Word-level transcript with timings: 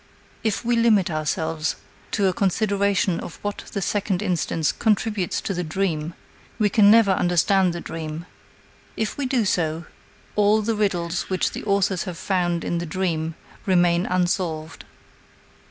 If 0.43 0.65
we 0.65 0.75
limit 0.77 1.11
ourselves 1.11 1.75
to 2.09 2.25
a 2.25 2.33
consideration 2.33 3.19
of 3.19 3.35
what 3.43 3.59
the 3.71 3.83
second 3.83 4.23
instance 4.23 4.71
contributes 4.71 5.39
to 5.41 5.53
the 5.53 5.63
dream, 5.63 6.15
we 6.57 6.69
can 6.71 6.89
never 6.89 7.11
understand 7.11 7.71
the 7.71 7.81
dream. 7.81 8.25
If 8.97 9.15
we 9.15 9.27
do 9.27 9.45
so, 9.45 9.85
all 10.35 10.63
the 10.63 10.73
riddles 10.73 11.29
which 11.29 11.51
the 11.51 11.63
authors 11.65 12.05
have 12.05 12.17
found 12.17 12.63
in 12.63 12.79
the 12.79 12.87
dream 12.87 13.35
remain 13.67 14.07
unsolved. 14.07 14.85